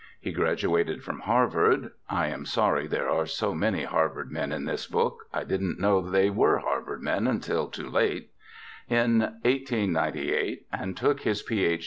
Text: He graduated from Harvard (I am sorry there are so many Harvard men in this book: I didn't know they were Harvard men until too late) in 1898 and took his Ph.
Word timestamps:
He 0.19 0.31
graduated 0.31 1.03
from 1.03 1.19
Harvard 1.19 1.91
(I 2.09 2.25
am 2.29 2.43
sorry 2.43 2.87
there 2.87 3.07
are 3.07 3.27
so 3.27 3.53
many 3.53 3.83
Harvard 3.83 4.31
men 4.31 4.51
in 4.51 4.65
this 4.65 4.87
book: 4.87 5.25
I 5.31 5.43
didn't 5.43 5.79
know 5.79 6.01
they 6.01 6.31
were 6.31 6.57
Harvard 6.57 7.03
men 7.03 7.27
until 7.27 7.67
too 7.67 7.87
late) 7.87 8.31
in 8.89 9.19
1898 9.43 10.65
and 10.73 10.97
took 10.97 11.21
his 11.21 11.43
Ph. 11.43 11.79